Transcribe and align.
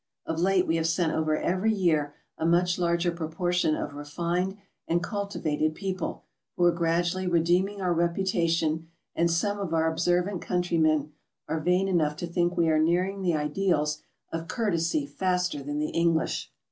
Of 0.25 0.39
late 0.39 0.65
we 0.65 0.77
have 0.77 0.87
sent 0.87 1.13
over 1.13 1.37
every 1.37 1.71
year 1.71 2.15
a 2.35 2.43
much 2.43 2.79
larger 2.79 3.11
proportion 3.11 3.75
of 3.75 3.93
re 3.93 4.03
fined 4.03 4.57
and 4.87 5.03
cultivated 5.03 5.75
people, 5.75 6.23
who 6.57 6.63
are 6.63 6.71
gradually 6.71 7.27
redeeming 7.27 7.81
our 7.81 7.93
reputation, 7.93 8.87
and 9.13 9.29
some 9.29 9.59
of 9.59 9.75
our 9.75 9.87
observant 9.87 10.41
countrymen 10.41 11.11
are 11.47 11.59
vain 11.59 11.87
enough 11.87 12.15
to 12.15 12.25
think 12.25 12.57
we 12.57 12.67
are 12.69 12.79
nearing 12.79 13.21
the 13.21 13.35
ideals 13.35 14.01
of 14.31 14.47
courtesy 14.47 15.05
faster 15.05 15.61
than 15.61 15.77
the 15.77 15.89
English. 15.89 16.51